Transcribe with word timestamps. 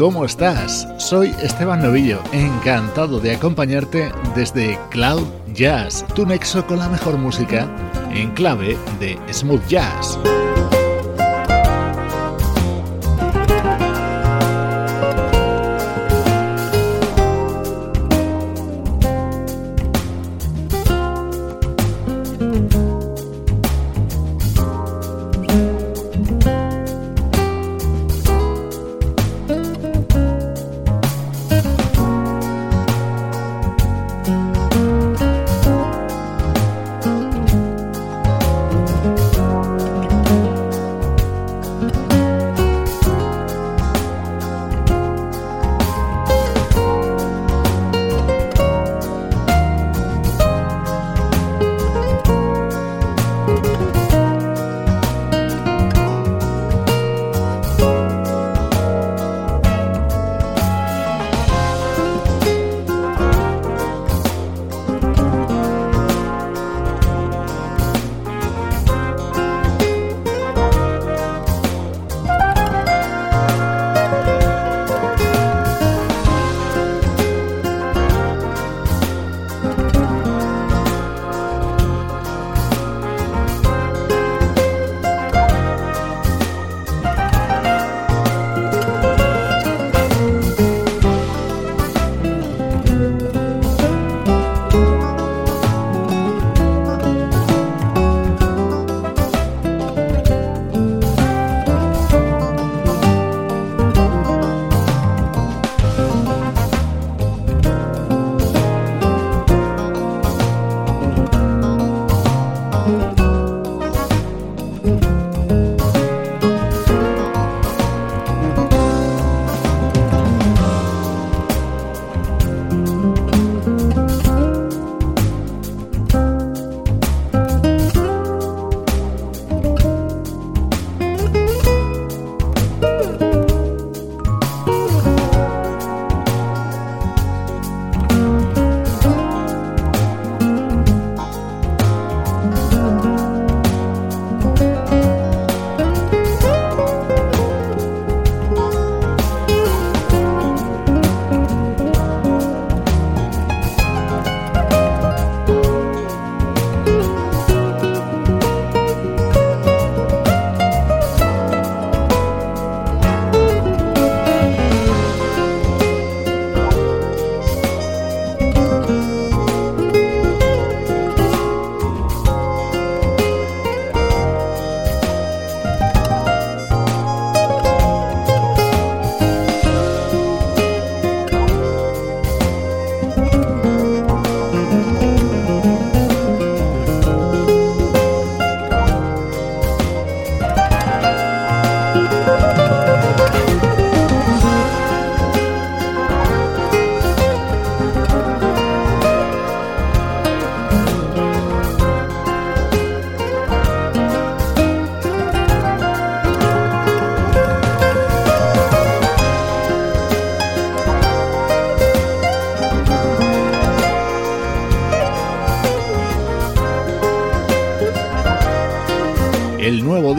¿Cómo 0.00 0.24
estás? 0.24 0.88
Soy 0.96 1.28
Esteban 1.42 1.82
Novillo, 1.82 2.22
encantado 2.32 3.20
de 3.20 3.34
acompañarte 3.34 4.10
desde 4.34 4.78
Cloud 4.88 5.28
Jazz, 5.52 6.06
tu 6.14 6.24
nexo 6.24 6.66
con 6.66 6.78
la 6.78 6.88
mejor 6.88 7.18
música 7.18 7.68
en 8.10 8.30
clave 8.30 8.78
de 8.98 9.18
smooth 9.30 9.66
jazz. 9.66 10.18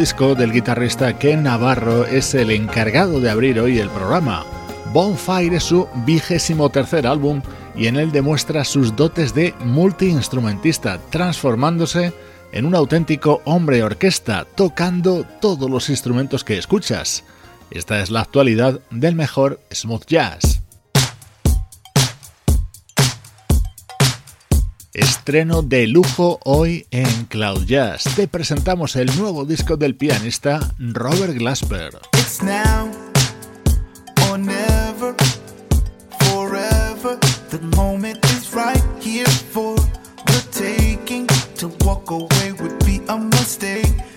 disco 0.02 0.34
del 0.34 0.52
guitarrista 0.52 1.20
Ken 1.20 1.44
Navarro 1.44 2.08
es 2.08 2.34
el 2.34 2.50
encargado 2.50 3.20
de 3.20 3.30
abrir 3.30 3.60
hoy 3.60 3.78
el 3.78 3.92
programa. 3.92 4.44
Bonfire 4.92 5.58
es 5.58 5.64
su 5.66 5.88
vigésimo 6.08 6.72
tercer 6.72 7.06
álbum 7.06 7.44
y 7.76 7.86
en 7.86 7.98
él 7.98 8.12
demuestra 8.12 8.66
sus 8.66 8.96
dotes 8.96 9.36
de 9.36 9.54
multiinstrumentista, 9.64 11.00
transformándose 11.12 12.14
en 12.52 12.66
un 12.66 12.74
auténtico 12.74 13.44
hombre 13.46 13.84
orquesta, 13.84 14.48
tocando 14.56 15.24
todos 15.40 15.70
los 15.70 15.88
instrumentos 15.88 16.44
que 16.44 16.58
escuchas. 16.58 17.24
Esta 17.70 18.02
es 18.02 18.10
la 18.10 18.22
actualidad 18.22 18.80
del 18.90 19.14
mejor 19.14 19.60
smooth 19.72 20.08
jazz. 20.08 20.51
Estreno 25.02 25.64
de 25.64 25.88
lujo 25.88 26.40
hoy 26.44 26.86
en 26.92 27.26
Cloud 27.26 27.66
Jazz. 27.66 28.04
Te 28.16 28.28
presentamos 28.28 28.96
el 28.96 29.08
nuevo 29.18 29.46
disco 29.46 29.76
del 29.76 29.96
pianista 29.96 30.60
Robert 30.78 31.34
Glasper. 31.34 31.98
It's 32.14 32.44
now 32.44 32.92
or 34.30 34.38
never, 34.38 35.16
forever. 36.20 37.18
The 37.50 37.60
moment 37.76 38.24
is 38.26 38.54
right 38.54 38.84
here 39.02 39.26
for 39.26 39.76
the 40.28 40.42
taking. 40.52 41.26
To 41.58 41.72
walk 41.84 42.12
away 42.12 42.52
would 42.60 42.86
be 42.86 43.02
a 43.08 43.18
mistake. 43.18 44.11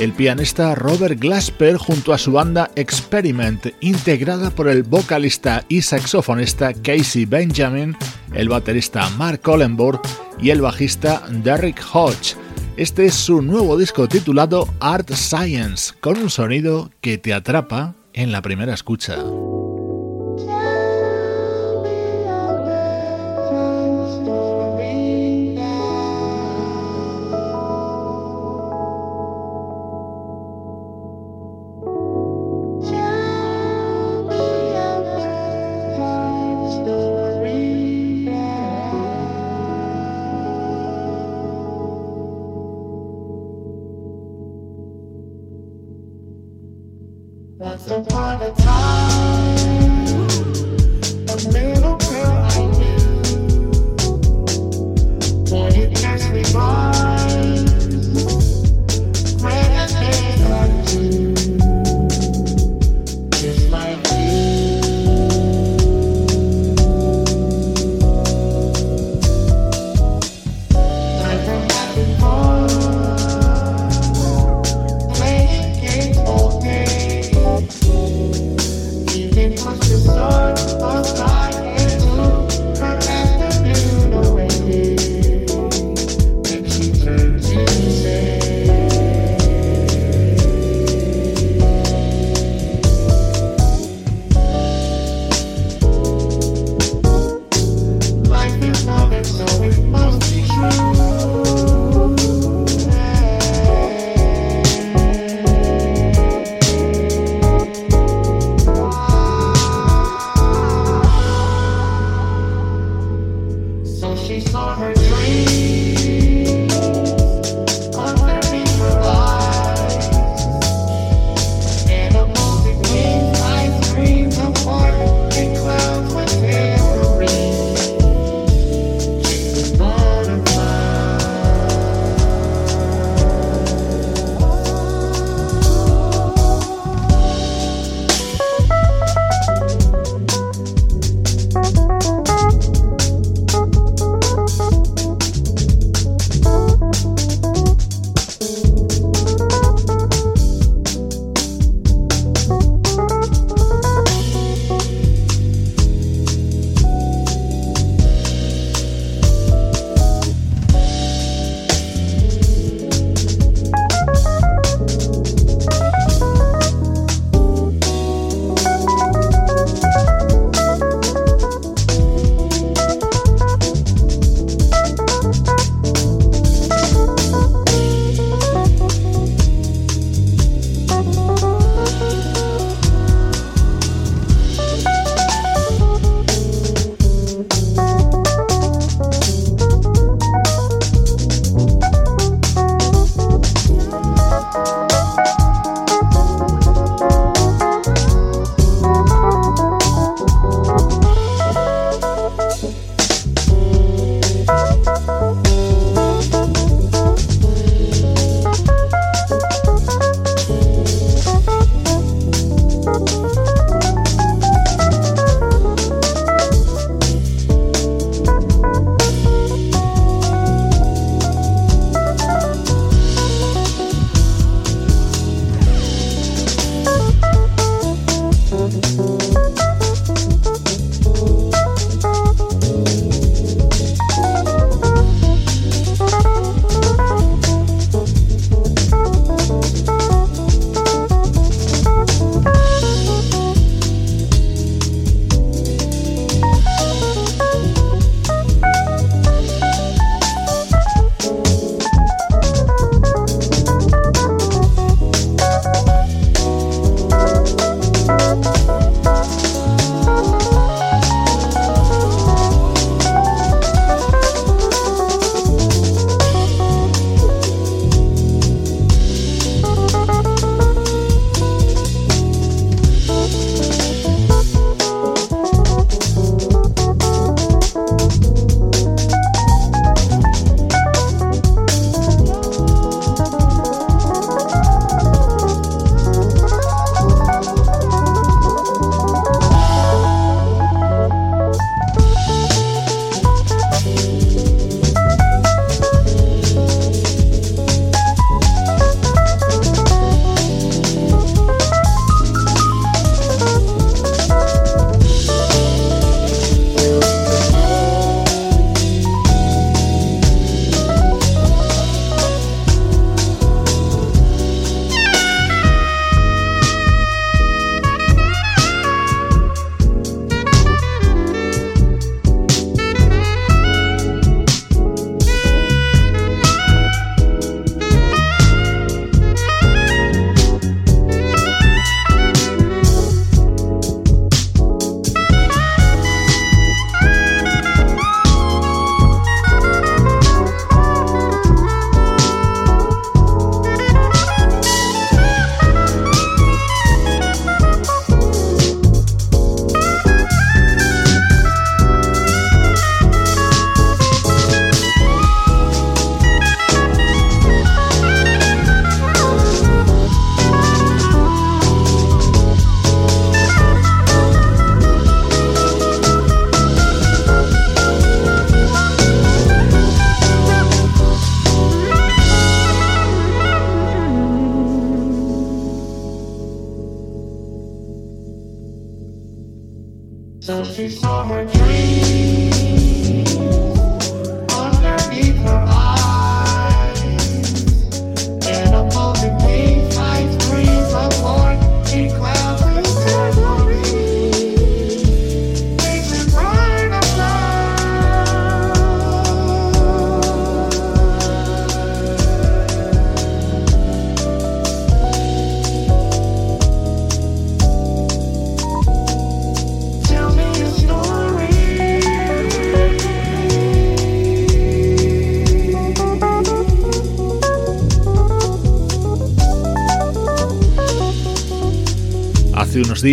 el 0.00 0.12
pianista 0.12 0.76
Robert 0.76 1.18
Glasper 1.18 1.76
junto 1.76 2.12
a 2.12 2.18
su 2.18 2.30
banda 2.30 2.70
Experiment, 2.76 3.66
integrada 3.80 4.50
por 4.50 4.68
el 4.68 4.84
vocalista 4.84 5.64
y 5.68 5.82
saxofonista 5.82 6.72
Casey 6.72 7.24
Benjamin, 7.24 7.96
el 8.32 8.48
baterista 8.48 9.10
Mark 9.10 9.40
Ollenborg 9.46 10.00
y 10.40 10.50
el 10.50 10.60
bajista 10.60 11.22
Derek 11.28 11.82
Hodge. 11.92 12.36
Este 12.76 13.06
es 13.06 13.14
su 13.14 13.42
nuevo 13.42 13.76
disco 13.76 14.06
titulado 14.06 14.68
Art 14.78 15.10
Science, 15.10 15.94
con 16.00 16.16
un 16.18 16.30
sonido 16.30 16.92
que 17.00 17.18
te 17.18 17.34
atrapa 17.34 17.96
en 18.12 18.30
la 18.30 18.40
primera 18.40 18.74
escucha. 18.74 19.16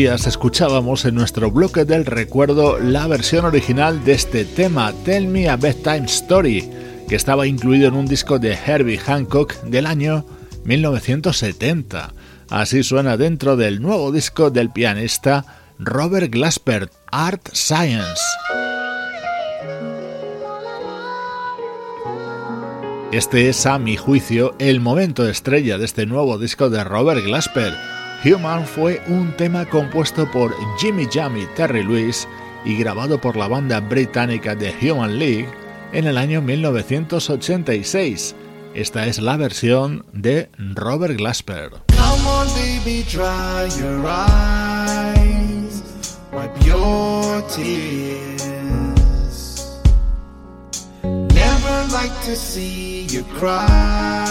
Escuchábamos 0.03 1.05
en 1.05 1.15
nuestro 1.15 1.51
bloque 1.51 1.85
del 1.85 2.05
recuerdo 2.05 2.79
la 2.79 3.07
versión 3.07 3.45
original 3.45 4.03
de 4.03 4.11
este 4.11 4.43
tema 4.43 4.91
Tell 5.05 5.27
Me 5.27 5.47
a 5.47 5.55
Bedtime 5.55 6.05
Story, 6.05 6.69
que 7.07 7.15
estaba 7.15 7.47
incluido 7.47 7.87
en 7.87 7.93
un 7.93 8.05
disco 8.05 8.37
de 8.37 8.57
Herbie 8.65 8.97
Hancock 8.97 9.53
del 9.63 9.85
año 9.85 10.25
1970. 10.65 12.13
Así 12.49 12.83
suena 12.83 13.15
dentro 13.15 13.55
del 13.55 13.81
nuevo 13.81 14.11
disco 14.11 14.51
del 14.51 14.69
pianista 14.69 15.45
Robert 15.79 16.29
Glasper, 16.29 16.89
Art 17.09 17.47
Science. 17.53 18.21
Este 23.13 23.47
es, 23.47 23.65
a 23.65 23.79
mi 23.79 23.95
juicio, 23.95 24.55
el 24.59 24.81
momento 24.81 25.25
estrella 25.27 25.77
de 25.77 25.85
este 25.85 26.05
nuevo 26.05 26.37
disco 26.37 26.69
de 26.69 26.83
Robert 26.83 27.23
Glasper 27.23 27.94
Human 28.25 28.65
fue 28.65 29.01
un 29.07 29.37
tema 29.37 29.69
compuesto 29.69 30.29
por 30.31 30.51
Jimmy 30.79 31.07
Jam 31.13 31.37
y 31.37 31.45
Terry 31.55 31.83
Lewis 31.83 32.27
y 32.63 32.75
grabado 32.75 33.21
por 33.21 33.35
la 33.37 33.47
banda 33.47 33.79
británica 33.79 34.57
The 34.57 34.73
Human 34.81 35.19
League 35.19 35.47
en 35.93 36.07
el 36.07 36.17
año 36.17 36.41
1986. 36.41 38.35
Esta 38.73 39.05
es 39.05 39.19
la 39.19 39.37
versión 39.37 40.07
de 40.11 40.49
Robert 40.57 41.15
Glasper. 41.17 41.69
Come 41.95 42.27
on, 42.27 42.47
baby, 42.55 43.03
dry 43.03 43.69
your 43.77 44.03
eyes, 44.07 45.83
wipe 46.31 46.65
your 46.65 47.43
tears. 47.47 48.41
Never 51.03 51.85
like 51.91 52.15
to 52.25 52.35
see 52.35 53.05
you 53.05 53.23
cry. 53.39 54.24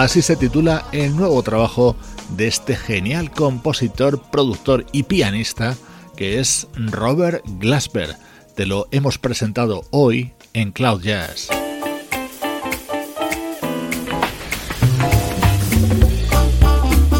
Así 0.00 0.22
se 0.22 0.34
titula 0.34 0.86
el 0.92 1.14
nuevo 1.14 1.42
trabajo 1.42 1.94
de 2.34 2.46
este 2.46 2.74
genial 2.74 3.30
compositor, 3.30 4.18
productor 4.30 4.86
y 4.92 5.02
pianista 5.02 5.76
que 6.16 6.40
es 6.40 6.68
Robert 6.74 7.44
Glasper. 7.58 8.16
Te 8.56 8.64
lo 8.64 8.88
hemos 8.92 9.18
presentado 9.18 9.84
hoy 9.90 10.32
en 10.54 10.72
Cloud 10.72 11.02
Jazz. 11.02 11.50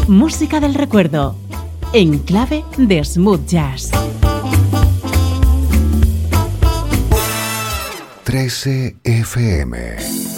Música 0.07 0.59
del 0.59 0.73
recuerdo 0.73 1.35
en 1.93 2.17
clave 2.17 2.65
de 2.79 3.05
smooth 3.05 3.45
jazz. 3.45 3.91
13 8.23 8.95
FM 9.03 10.30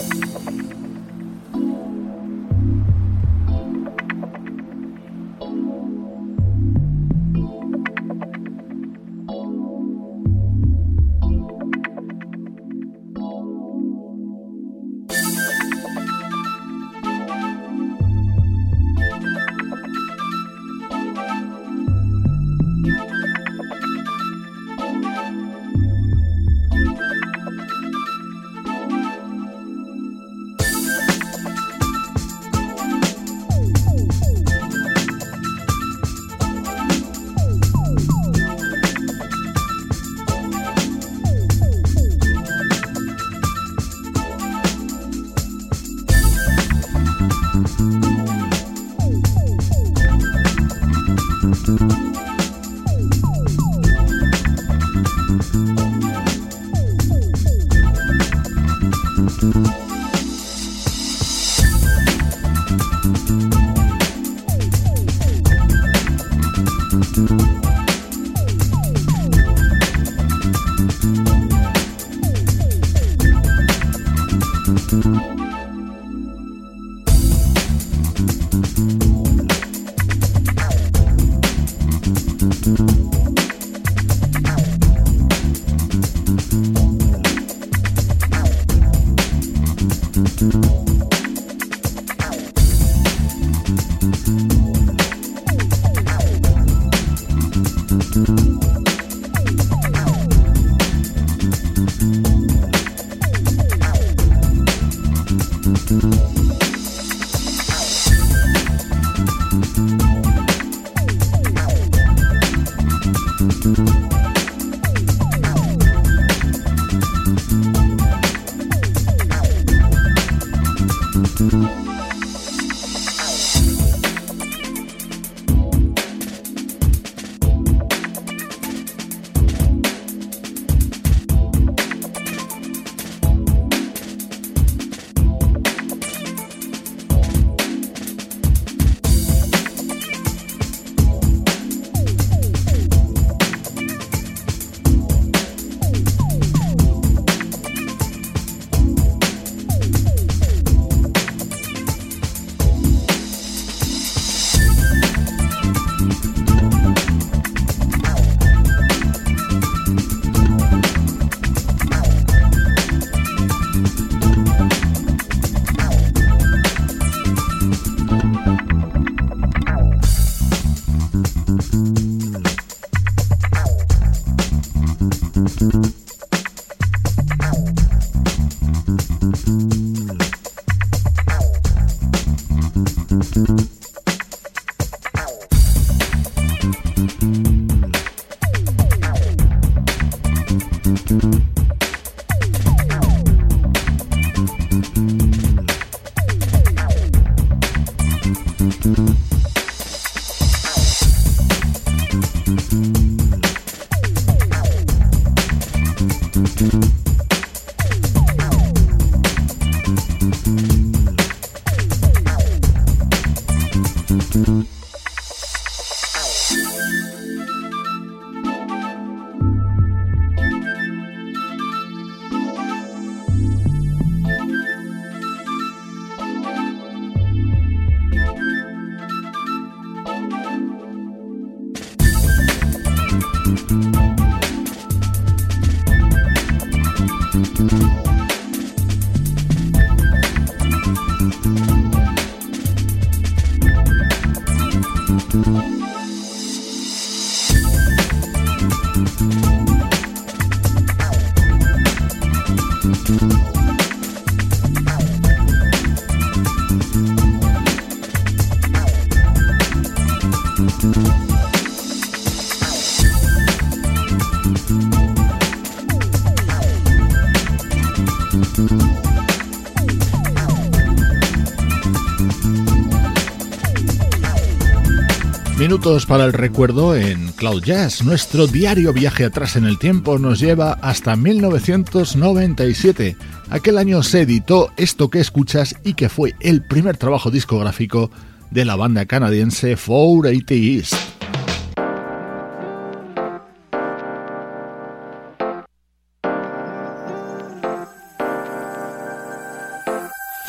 Para 275.84 276.24
el 276.24 276.32
recuerdo 276.32 276.96
en 276.96 277.34
Cloud 277.34 277.62
Jazz. 277.62 278.06
Nuestro 278.06 278.48
diario 278.48 278.93
viaje 278.93 279.26
atrás 279.26 279.58
en 279.58 279.65
el 279.65 279.78
tiempo 279.78 280.17
nos 280.17 280.39
lleva 280.39 280.80
hasta 280.82 281.17
1997. 281.17 283.17
Aquel 283.50 283.78
año 283.78 284.02
se 284.02 284.22
editó 284.22 284.72
esto 284.78 285.10
que 285.10 285.19
escuchas 285.19 285.76
y 285.84 285.96
que 285.96 286.08
fue 286.08 286.36
el 286.39 286.63
primer 286.63 286.96
trabajo 286.96 287.32
discográfico 287.32 288.10
de 288.50 288.63
la 288.63 288.78
banda 288.78 289.06
canadiense 289.06 289.76
480 289.76 290.54
East. 290.54 291.12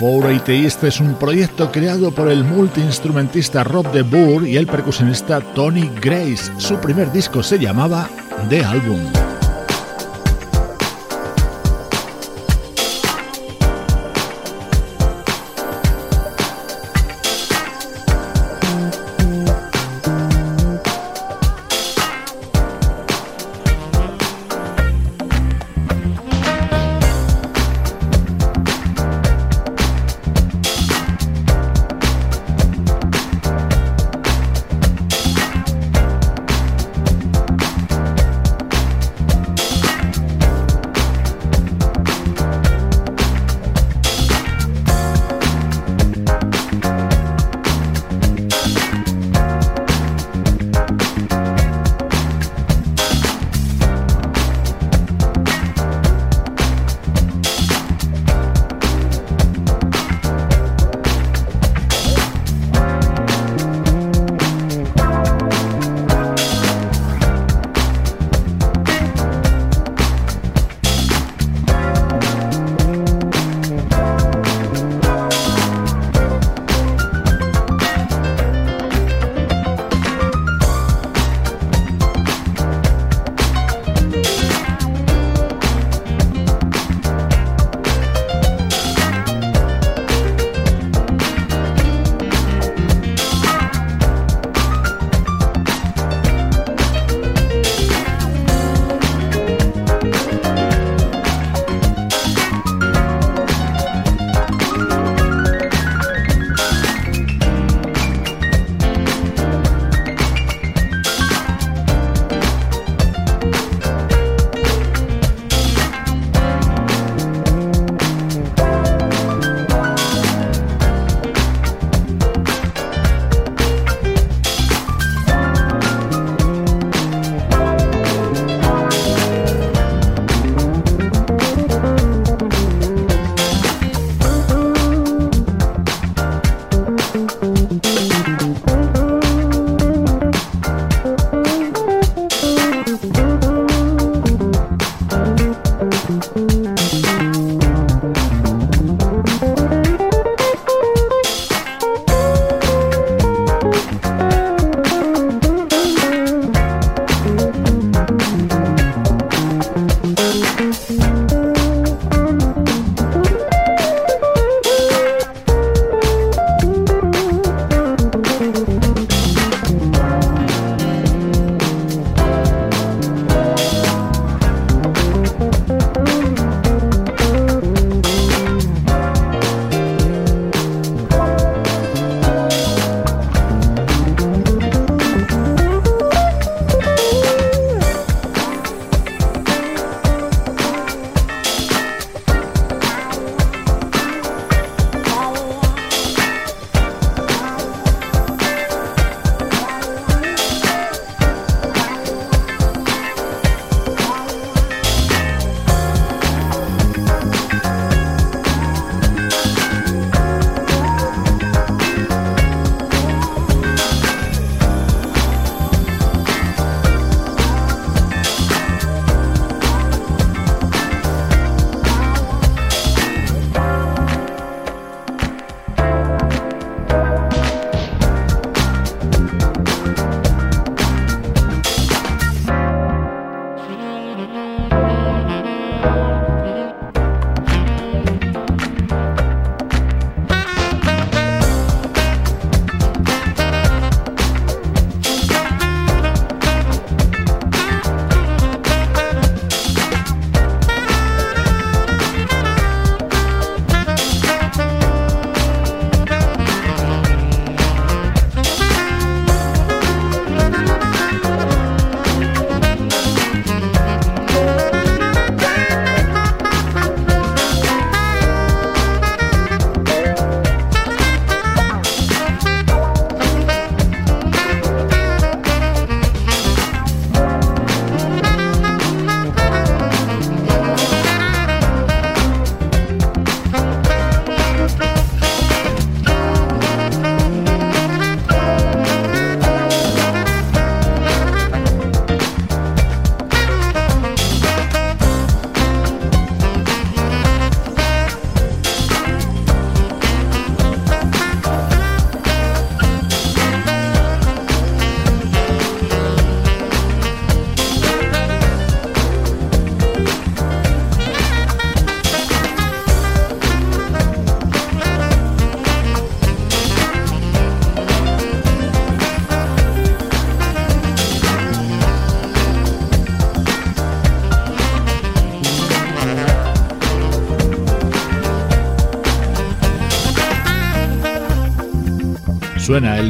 480 0.04 0.52
East 0.52 0.84
es 0.84 1.00
un 1.00 1.14
proyecto 1.14 1.72
creado 1.72 2.10
por 2.10 2.28
el 2.28 2.44
multiinstrumentista 2.44 3.64
Rob 3.64 3.90
de 3.90 4.02
Boer 4.02 4.46
y 4.46 4.58
el 4.58 4.66
percusionista 4.66 5.40
Tony 5.40 5.90
Grace. 5.98 6.52
Su 6.58 6.76
primer 6.76 7.10
disco 7.10 7.42
se 7.42 7.58
llamaba 7.58 8.06
The 8.50 8.62
Album. 8.62 9.33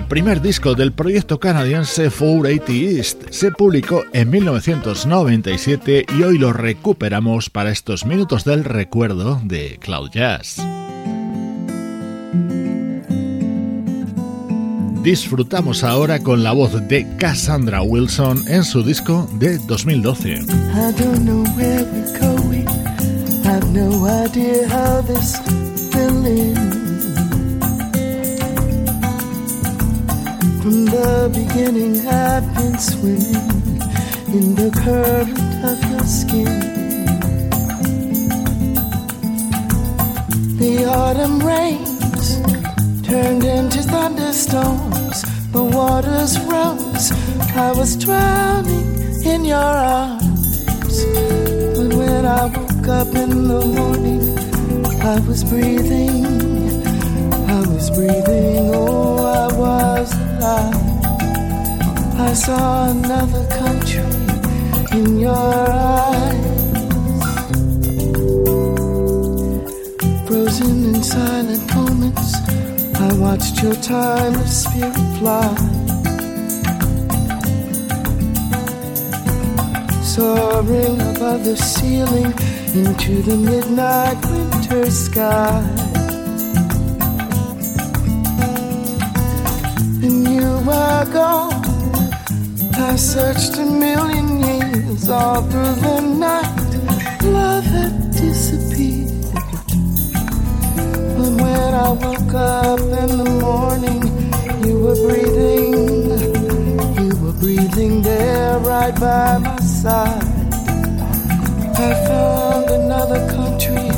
Primer 0.08 0.40
disco 0.40 0.74
del 0.74 0.92
proyecto 0.92 1.38
canadiense 1.40 2.10
480 2.10 2.72
East. 2.72 3.22
Se 3.30 3.50
publicó 3.50 4.04
en 4.12 4.30
1997 4.30 6.06
y 6.16 6.22
hoy 6.22 6.38
lo 6.38 6.52
recuperamos 6.52 7.50
para 7.50 7.70
estos 7.70 8.04
minutos 8.06 8.44
del 8.44 8.64
recuerdo 8.64 9.40
de 9.44 9.78
Cloud 9.80 10.10
Jazz. 10.10 10.56
Disfrutamos 15.02 15.84
ahora 15.84 16.18
con 16.20 16.42
la 16.42 16.52
voz 16.52 16.88
de 16.88 17.06
Cassandra 17.18 17.82
Wilson 17.82 18.42
en 18.48 18.64
su 18.64 18.82
disco 18.82 19.28
de 19.38 19.58
2012. 19.58 20.44
From 25.94 26.63
the 30.94 31.28
beginning, 31.34 32.06
I've 32.06 32.46
been 32.54 32.78
swimming 32.78 33.80
in 34.36 34.54
the 34.54 34.70
current 34.82 35.38
of 35.70 35.78
your 35.90 36.06
skin. 36.06 36.60
The 40.58 40.84
autumn 40.86 41.40
rains 41.40 42.40
turned 43.06 43.44
into 43.44 43.82
thunderstorms. 43.82 45.22
The 45.50 45.64
waters 45.64 46.38
rose. 46.52 47.06
I 47.56 47.72
was 47.72 47.96
drowning 47.96 48.88
in 49.24 49.44
your 49.44 49.74
arms. 49.98 50.96
But 51.76 51.90
when 52.00 52.24
I 52.24 52.44
woke 52.46 52.88
up 53.00 53.14
in 53.14 53.48
the 53.48 53.62
morning, 53.78 54.22
I 55.02 55.18
was 55.26 55.42
breathing. 55.42 56.24
I 57.50 57.60
was 57.66 57.90
breathing. 57.90 58.70
Oh, 58.74 59.24
I 59.24 59.46
was 59.56 60.83
I 62.16 62.32
saw 62.32 62.90
another 62.90 63.44
country 63.48 64.02
in 64.98 65.18
your 65.18 65.34
eyes. 65.34 66.44
Frozen 70.26 70.94
in 70.94 71.02
silent 71.02 71.74
moments, 71.74 72.34
I 73.00 73.12
watched 73.14 73.62
your 73.62 73.74
timeless 73.74 74.64
spirit 74.64 74.94
fly. 75.18 75.54
Soaring 80.02 81.00
above 81.00 81.44
the 81.44 81.56
ceiling 81.56 82.32
into 82.74 83.22
the 83.22 83.36
midnight 83.36 84.24
winter 84.26 84.90
sky. 84.90 85.62
And 90.02 90.28
you 90.28 90.48
were 90.66 91.06
gone. 91.12 91.53
I 92.86 92.96
searched 92.96 93.56
a 93.56 93.64
million 93.64 94.28
years 94.44 95.08
all 95.08 95.42
through 95.42 95.74
the 95.86 96.00
night. 96.00 97.22
Love 97.24 97.64
had 97.64 98.10
disappeared. 98.10 99.24
But 101.16 101.32
when 101.42 101.74
I 101.86 101.90
woke 101.92 102.34
up 102.34 102.80
in 102.80 103.10
the 103.22 103.30
morning, 103.46 104.02
you 104.64 104.78
were 104.84 104.98
breathing. 105.06 105.72
You 107.02 107.16
were 107.22 107.32
breathing 107.32 108.02
there 108.02 108.58
right 108.58 108.94
by 109.00 109.38
my 109.38 109.56
side. 109.60 110.22
I 111.88 111.94
found 112.06 112.70
another 112.70 113.20
country 113.30 113.88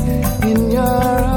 in 0.49 0.71
your 0.71 1.36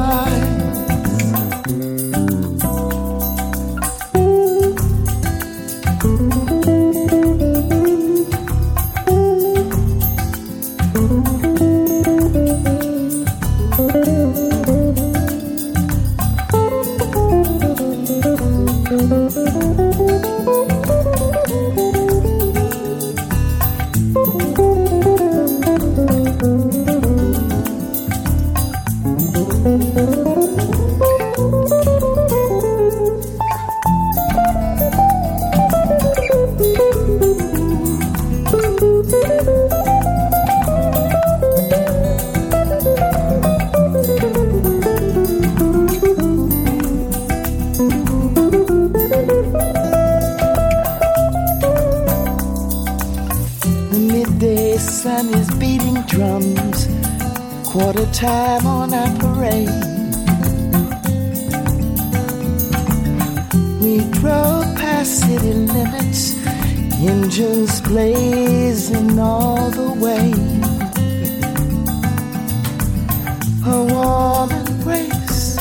A 73.62 73.84
warm 73.84 74.50
embrace 74.50 75.56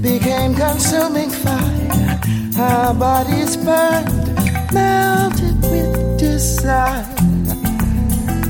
became 0.00 0.54
consuming 0.54 1.30
fire. 1.30 2.20
Our 2.58 2.92
bodies 2.92 3.56
burned, 3.56 4.34
melted 4.72 5.62
with 5.62 6.18
desire. 6.18 7.06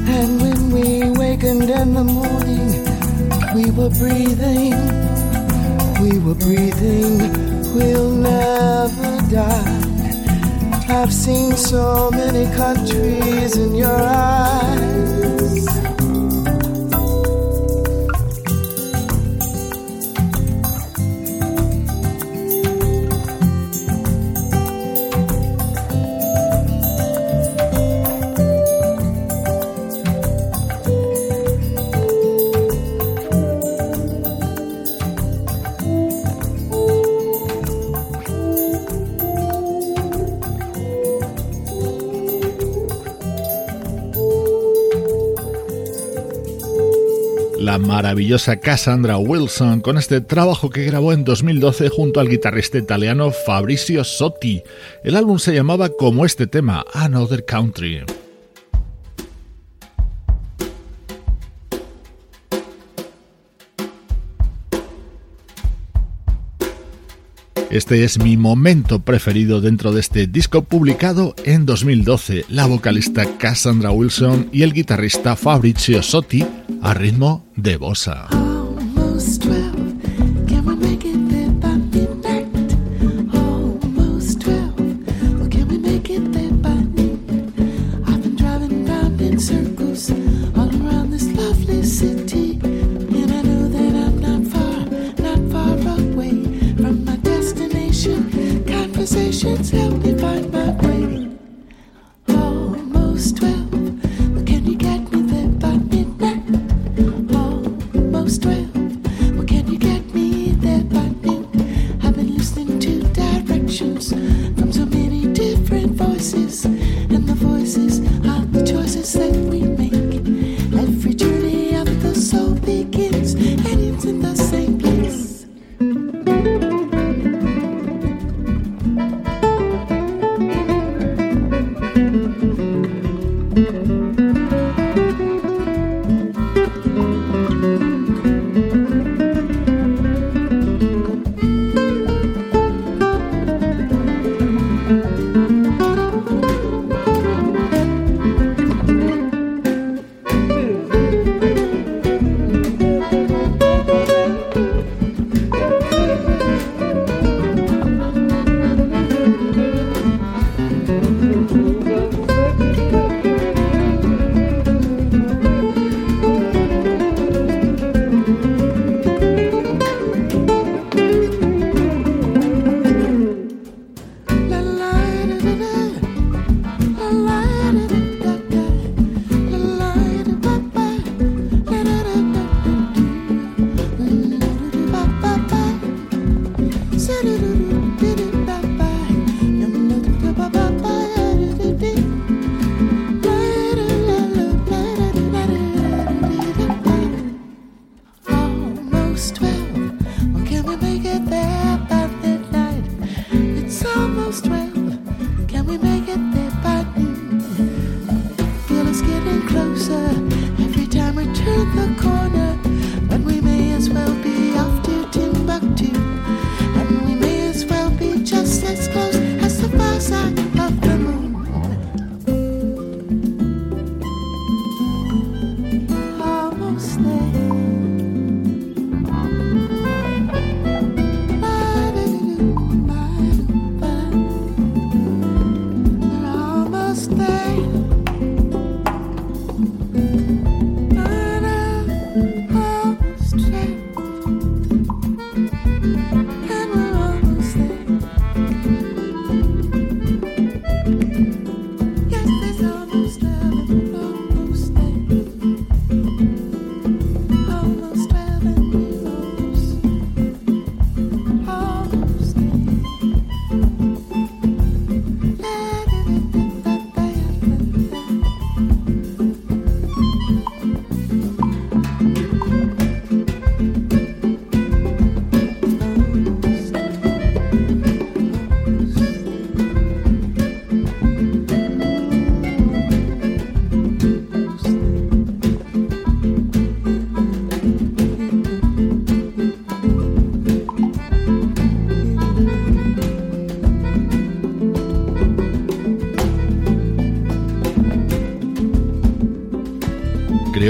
And 0.09 0.41
when 0.41 0.71
we 0.71 1.11
wakened 1.11 1.69
in 1.69 1.93
the 1.93 2.05
morning, 2.05 2.73
we 3.55 3.71
were 3.71 3.91
breathing, 3.91 4.73
we 6.01 6.19
were 6.19 6.35
breathing, 6.35 7.19
we'll 7.75 8.11
never 8.11 9.31
die. 9.31 9.87
I've 10.89 11.13
seen 11.13 11.55
so 11.57 12.11
many 12.13 12.47
countries 12.57 13.57
in 13.57 13.75
your 13.75 14.01
eyes. 14.03 15.86
Maravillosa 47.79 48.57
Cassandra 48.57 49.19
Wilson 49.19 49.81
con 49.81 49.99
este 49.99 50.21
trabajo 50.21 50.71
que 50.71 50.85
grabó 50.85 51.13
en 51.13 51.25
2012 51.25 51.89
junto 51.89 52.21
al 52.21 52.29
guitarrista 52.29 52.79
italiano 52.79 53.31
Fabrizio 53.31 54.05
Sotti. 54.05 54.63
El 55.05 55.17
álbum 55.17 55.39
se 55.39 55.55
llamaba 55.55 55.89
como 55.89 56.25
este 56.25 56.47
tema, 56.47 56.85
Another 56.93 57.45
Country. 57.45 58.03
Este 67.77 68.05
es 68.05 68.19
mi 68.19 68.39
momento 68.39 69.01
preferido 69.01 69.61
dentro 69.61 69.93
de 69.93 70.01
este 70.01 70.27
disco 70.27 70.63
publicado 70.63 71.35
en 71.45 71.67
2012. 71.67 72.47
La 72.49 72.65
vocalista 72.65 73.27
Cassandra 73.37 73.91
Wilson 73.91 74.49
y 74.51 74.63
el 74.63 74.73
guitarrista 74.73 75.37
Fabrizio 75.37 76.03
Sotti 76.03 76.43
a 76.81 76.95
ritmo 76.95 77.45
de 77.55 77.77
bossa. 77.77 78.29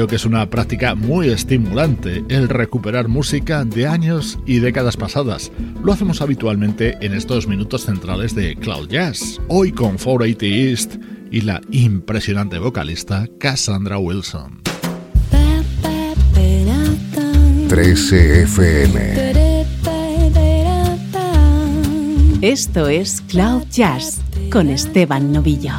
Que 0.07 0.17
es 0.17 0.25
una 0.25 0.49
práctica 0.51 0.95
muy 0.95 1.29
estimulante 1.29 2.25
el 2.29 2.49
recuperar 2.49 3.09
música 3.09 3.65
de 3.65 3.87
años 3.87 4.39
y 4.47 4.59
décadas 4.59 4.97
pasadas. 4.97 5.51
Lo 5.83 5.93
hacemos 5.93 6.21
habitualmente 6.21 6.97
en 7.01 7.15
estos 7.15 7.47
minutos 7.47 7.85
centrales 7.85 8.35
de 8.35 8.57
Cloud 8.57 8.89
Jazz, 8.89 9.41
hoy 9.49 9.73
con 9.73 9.97
480 9.97 10.47
East 10.47 10.97
y 11.31 11.41
la 11.41 11.61
impresionante 11.71 12.59
vocalista 12.59 13.29
Cassandra 13.39 13.99
Wilson. 13.99 14.61
13 17.69 18.43
FM 18.43 19.27
Esto 22.43 22.87
es 22.87 23.23
Cloud 23.23 23.65
Jazz 23.71 24.21
con 24.53 24.69
Esteban 24.69 25.33
Novillo. 25.33 25.73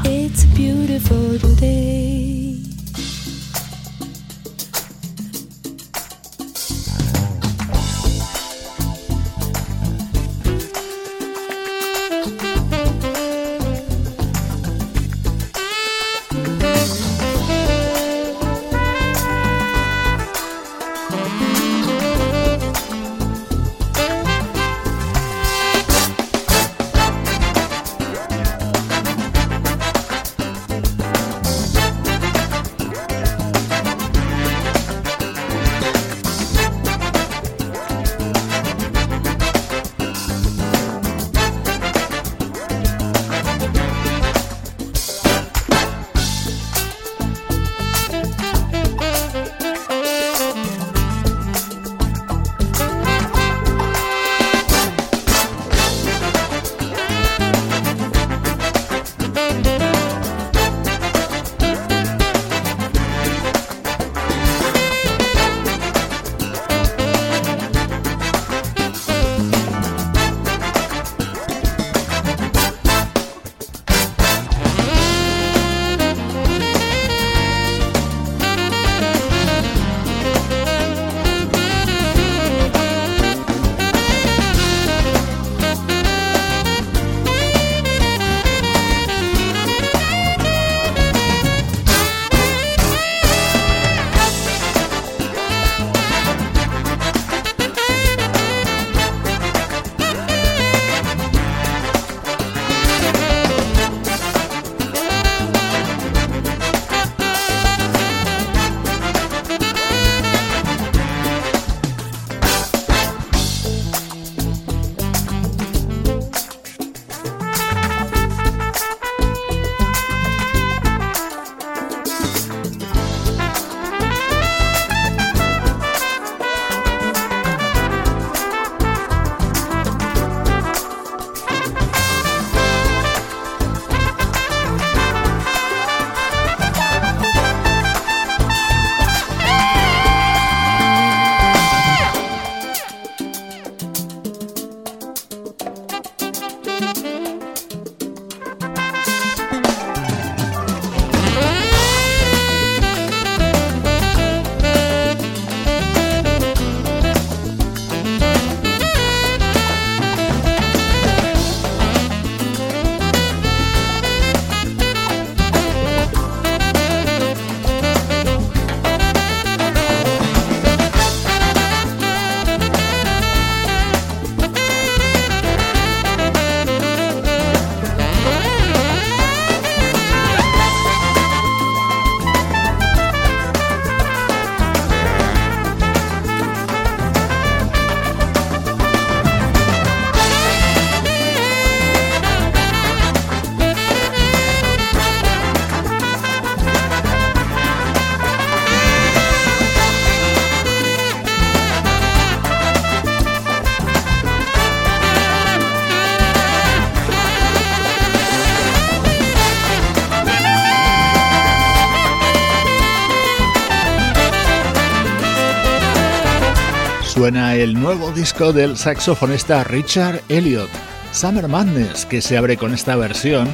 Nuevo 217.98 218.14
disco 218.14 218.54
del 218.54 218.78
saxofonista 218.78 219.64
Richard 219.64 220.22
Elliot, 220.30 220.70
Summer 221.12 221.48
Madness, 221.48 222.06
que 222.06 222.22
se 222.22 222.38
abre 222.38 222.56
con 222.56 222.74
esta 222.74 222.96
versión 222.96 223.48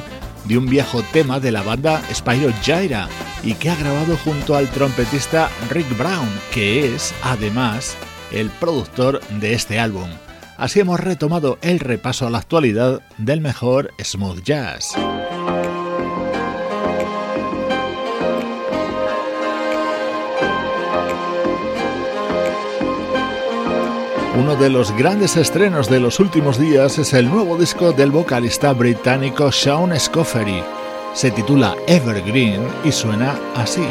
de 0.44 0.58
un 0.58 0.66
viejo 0.66 1.02
tema 1.12 1.40
de 1.40 1.50
la 1.50 1.62
banda 1.62 2.02
Spyro 2.12 2.52
Gyra 2.62 3.08
y 3.42 3.54
que 3.54 3.70
ha 3.70 3.76
grabado 3.76 4.18
junto 4.18 4.54
al 4.54 4.68
trompetista 4.68 5.48
Rick 5.70 5.96
Brown, 5.96 6.28
que 6.52 6.94
es 6.94 7.14
además 7.22 7.96
el 8.32 8.50
productor 8.50 9.20
de 9.40 9.54
este 9.54 9.78
álbum. 9.78 10.10
Así 10.58 10.80
hemos 10.80 11.00
retomado 11.00 11.58
el 11.62 11.80
repaso 11.80 12.26
a 12.26 12.30
la 12.30 12.38
actualidad 12.38 13.00
del 13.16 13.40
mejor 13.40 13.92
smooth 14.02 14.42
jazz. 14.42 14.94
Uno 24.36 24.56
de 24.56 24.68
los 24.68 24.90
grandes 24.90 25.36
estrenos 25.36 25.88
de 25.88 26.00
los 26.00 26.18
últimos 26.18 26.58
días 26.58 26.98
es 26.98 27.12
el 27.12 27.30
nuevo 27.30 27.56
disco 27.56 27.92
del 27.92 28.10
vocalista 28.10 28.72
británico 28.72 29.52
Sean 29.52 29.98
Scoffery. 29.98 30.60
Se 31.14 31.30
titula 31.30 31.76
Evergreen 31.86 32.66
y 32.82 32.90
suena 32.90 33.38
así. 33.54 33.86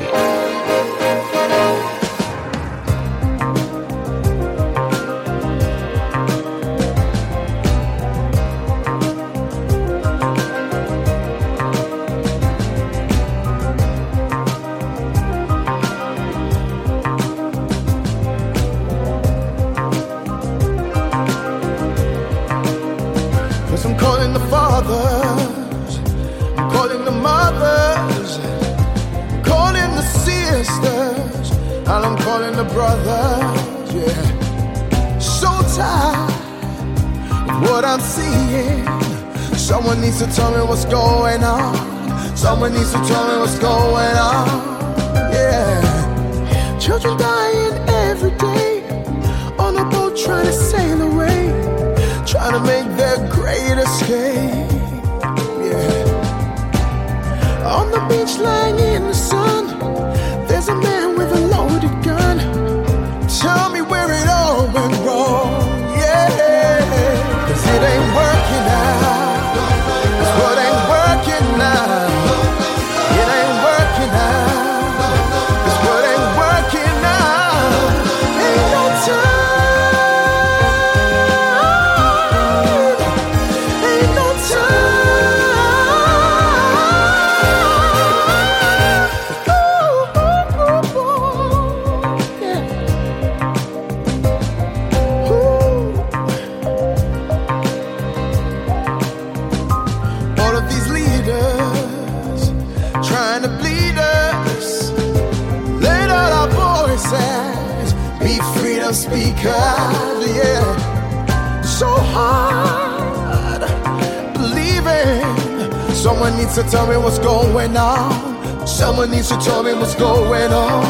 Needs 116.56 116.72
to 116.72 116.78
tell 116.78 116.88
me 116.88 116.96
what's 116.98 117.18
going 117.18 117.76
on. 117.76 118.68
Someone 118.68 119.10
needs 119.10 119.30
to 119.30 119.38
tell 119.38 119.64
me 119.64 119.74
what's 119.74 119.96
going 119.96 120.52
on. 120.52 120.84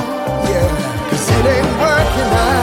Yeah, 0.49 1.09
cause 1.09 1.29
it 1.29 1.45
ain't 1.45 1.79
working 1.79 2.33
out. 2.33 2.62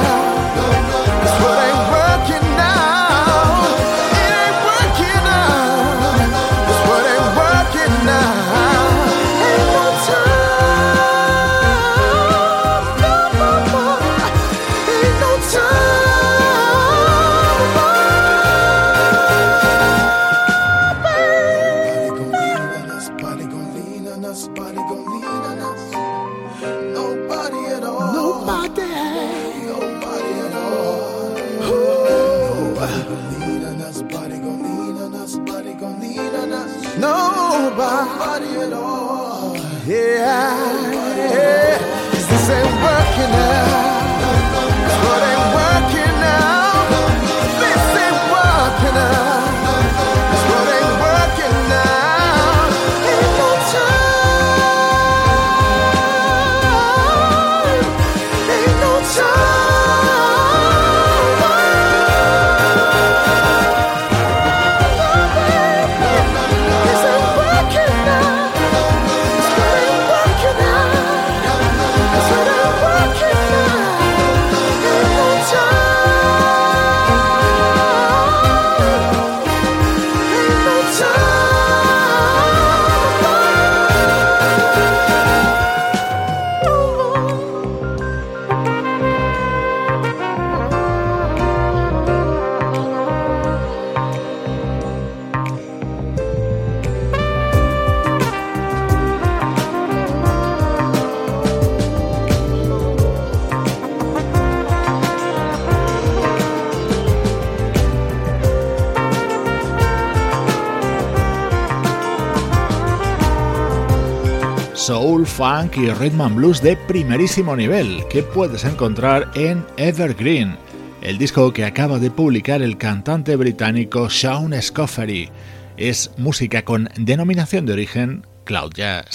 Funk 115.40 115.78
y 115.78 115.90
rhythm 115.90 116.20
and 116.20 116.36
blues 116.36 116.60
de 116.60 116.76
primerísimo 116.76 117.56
nivel 117.56 118.04
que 118.10 118.22
puedes 118.22 118.62
encontrar 118.66 119.30
en 119.34 119.64
Evergreen, 119.78 120.58
el 121.00 121.16
disco 121.16 121.50
que 121.54 121.64
acaba 121.64 121.98
de 121.98 122.10
publicar 122.10 122.60
el 122.60 122.76
cantante 122.76 123.36
británico 123.36 124.10
Sean 124.10 124.52
Scoffery. 124.60 125.30
Es 125.78 126.10
música 126.18 126.62
con 126.66 126.90
denominación 126.94 127.64
de 127.64 127.72
origen 127.72 128.26
Cloud 128.44 128.74
Jazz. 128.74 129.06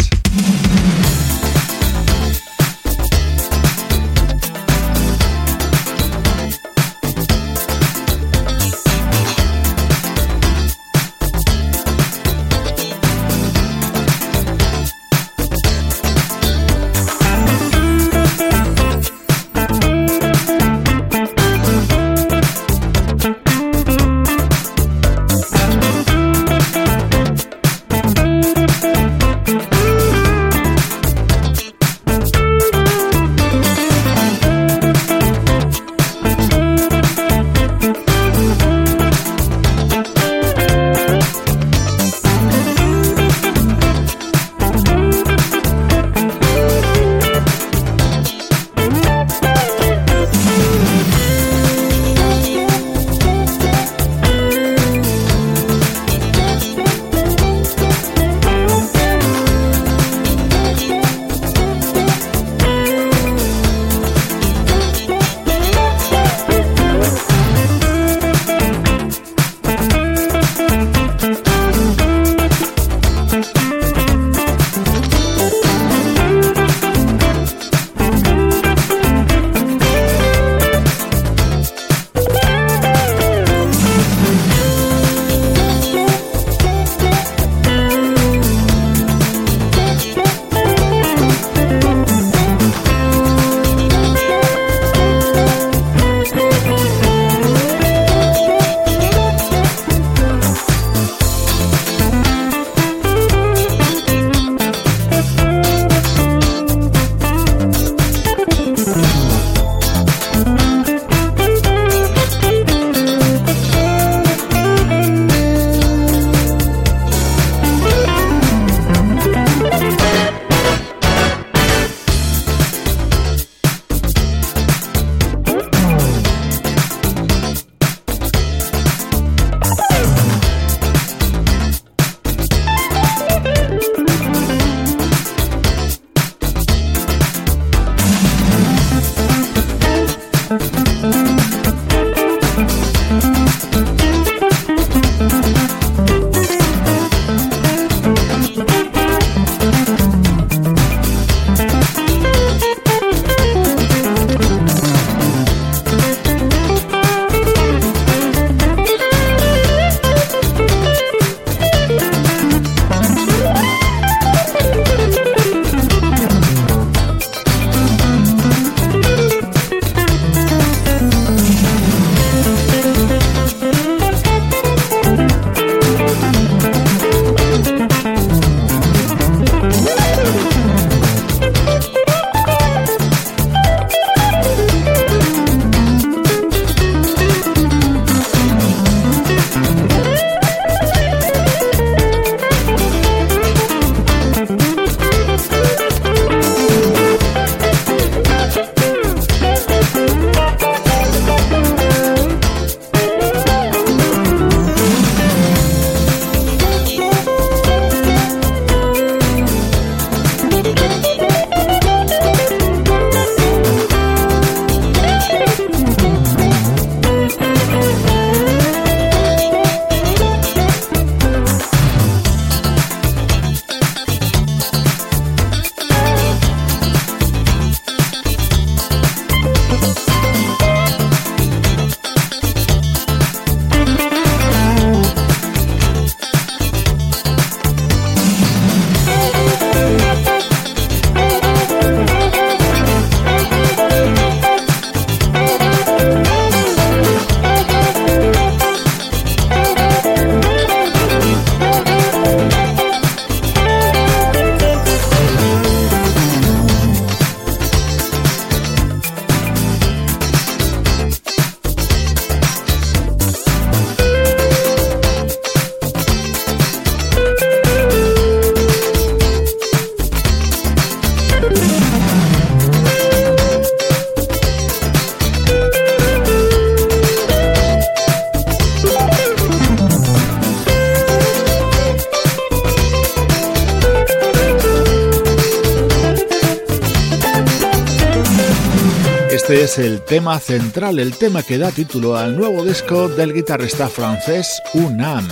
Este 289.47 289.63
es 289.63 289.77
el 289.77 290.01
tema 290.01 290.39
central, 290.39 290.97
el 290.97 291.15
tema 291.15 291.43
que 291.43 291.59
da 291.59 291.69
título 291.69 292.15
al 292.15 292.35
nuevo 292.35 292.65
disco 292.65 293.07
del 293.07 293.31
guitarrista 293.31 293.89
francés 293.89 294.59
Unam, 294.73 295.27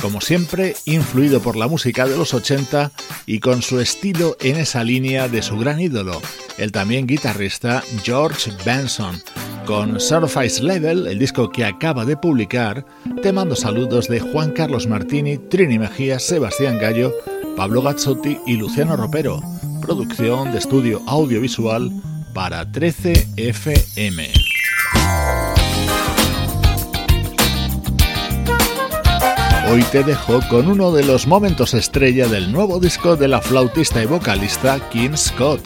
como 0.00 0.22
siempre 0.22 0.76
influido 0.86 1.42
por 1.42 1.56
la 1.56 1.68
música 1.68 2.06
de 2.06 2.16
los 2.16 2.32
80 2.32 2.90
y 3.26 3.38
con 3.38 3.60
su 3.60 3.78
estilo 3.78 4.34
en 4.40 4.56
esa 4.56 4.82
línea 4.82 5.28
de 5.28 5.42
su 5.42 5.58
gran 5.58 5.78
ídolo, 5.78 6.22
el 6.56 6.72
también 6.72 7.06
guitarrista 7.06 7.82
George 8.02 8.50
Benson. 8.64 9.20
Con 9.66 10.00
Surface 10.00 10.62
Level, 10.62 11.06
el 11.06 11.18
disco 11.18 11.50
que 11.50 11.66
acaba 11.66 12.06
de 12.06 12.16
publicar, 12.16 12.86
te 13.22 13.30
mando 13.30 13.54
saludos 13.54 14.08
de 14.08 14.20
Juan 14.20 14.52
Carlos 14.52 14.86
Martini, 14.86 15.36
Trini 15.36 15.78
Mejía, 15.78 16.18
Sebastián 16.18 16.78
Gallo, 16.78 17.12
Pablo 17.58 17.82
Gazzotti 17.82 18.38
y 18.46 18.56
Luciano 18.56 18.96
Ropero. 18.96 19.42
Producción 19.82 20.50
de 20.50 20.58
estudio 20.58 21.02
audiovisual 21.06 21.92
para 22.32 22.70
13 22.70 23.28
FM. 23.36 24.32
Hoy 29.70 29.82
te 29.92 30.02
dejo 30.02 30.40
con 30.48 30.68
uno 30.68 30.90
de 30.90 31.04
los 31.04 31.26
momentos 31.26 31.74
estrella 31.74 32.26
del 32.26 32.50
nuevo 32.50 32.80
disco 32.80 33.16
de 33.16 33.28
la 33.28 33.40
flautista 33.40 34.02
y 34.02 34.06
vocalista 34.06 34.80
Kim 34.90 35.16
Scott. 35.16 35.60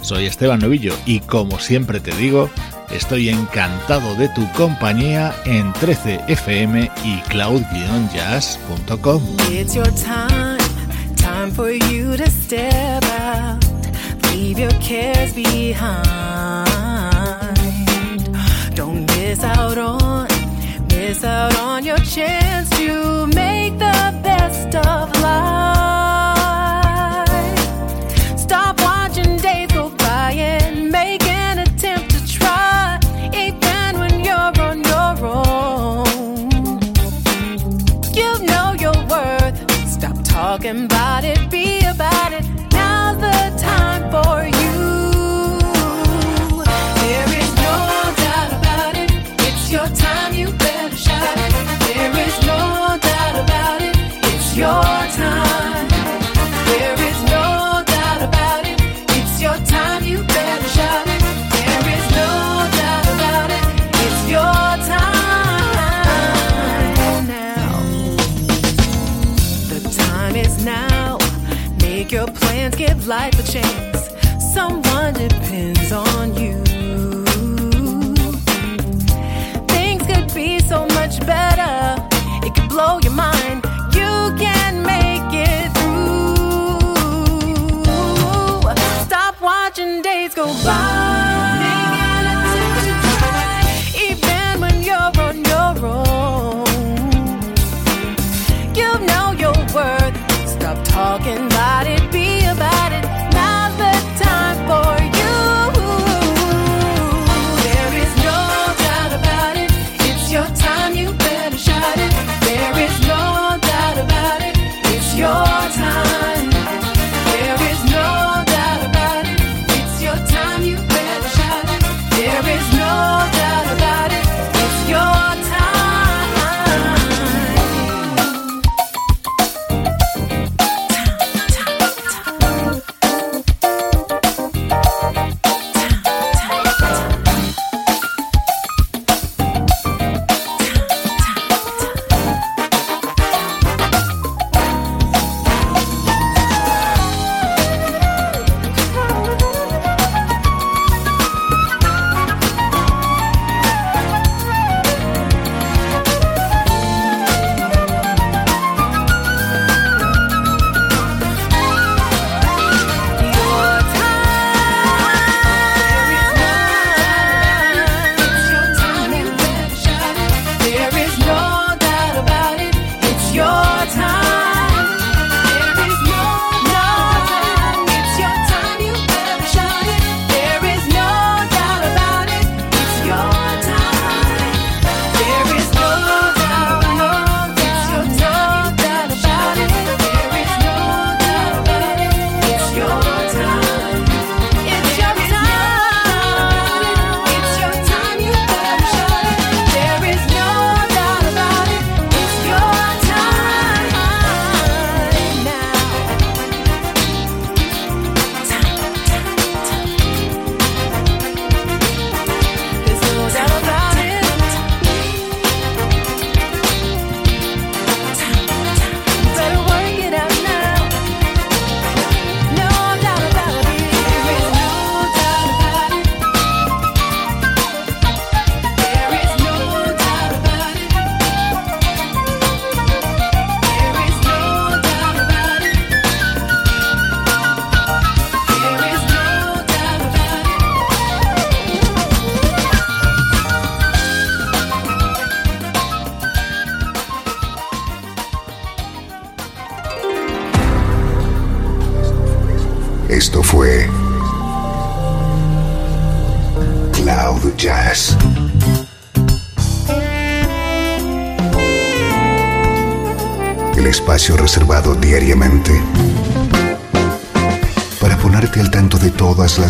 Soy 0.00 0.24
Esteban 0.26 0.60
Novillo 0.60 0.94
y 1.04 1.20
como 1.20 1.58
siempre 1.58 2.00
te 2.00 2.12
digo, 2.16 2.48
estoy 2.90 3.28
encantado 3.28 4.14
de 4.14 4.28
tu 4.30 4.50
compañía 4.52 5.34
en 5.44 5.72
13fm 5.74 6.90
y 7.04 7.20
cloud-jazz.com. 7.28 9.22
leave 14.42 14.58
your 14.58 14.70
cares 14.80 15.32
behind. 15.32 16.02
Don't 18.74 19.06
miss 19.06 19.44
out 19.44 19.78
on, 19.78 20.26
miss 20.88 21.22
out 21.22 21.56
on 21.60 21.84
your 21.84 21.98
chance 21.98 22.68
to 22.70 23.26
make. 23.28 23.41